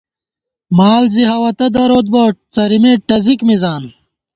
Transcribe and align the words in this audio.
مال 0.77 1.03
زی 1.13 1.23
ہوَتہ 1.29 1.67
دروت 1.75 2.05
بہ، 2.13 2.23
څرِمېت 2.53 2.99
ٹزِک 3.07 3.39
مِزان 3.47 3.83